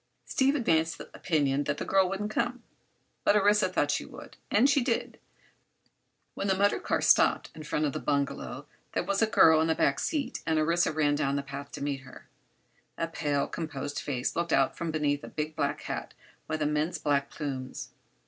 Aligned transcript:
Steve 0.25 0.55
advanced 0.55 0.97
the 0.97 1.11
opinion 1.15 1.65
that 1.65 1.77
the 1.77 1.85
girl 1.85 2.09
wouldn't 2.09 2.31
come, 2.31 2.63
but 3.23 3.35
Orissa 3.35 3.69
thought 3.69 3.91
she 3.91 4.03
would. 4.03 4.35
And 4.49 4.67
she 4.67 4.81
did. 4.83 5.19
When 6.33 6.47
the 6.47 6.55
motor 6.57 6.79
car 6.79 7.03
stopped 7.03 7.51
in 7.53 7.61
front 7.61 7.85
of 7.85 7.93
the 7.93 7.99
bungalow 7.99 8.65
there 8.93 9.03
was 9.03 9.21
a 9.21 9.27
girl 9.27 9.61
in 9.61 9.67
the 9.67 9.75
back 9.75 9.99
seat 9.99 10.41
and 10.43 10.57
Orissa 10.57 10.91
ran 10.91 11.13
down 11.13 11.35
the 11.35 11.43
path 11.43 11.71
to 11.73 11.83
welcome 11.83 11.99
her. 12.05 12.27
A 12.97 13.07
pale, 13.09 13.45
composed 13.45 13.99
face 13.99 14.35
looked 14.35 14.51
out 14.51 14.75
from 14.75 14.89
beneath 14.89 15.23
a 15.23 15.27
big 15.27 15.55
black 15.55 15.81
hat 15.81 16.15
with 16.47 16.63
immense 16.63 16.97
black 16.97 17.29
plumes. 17.29 17.89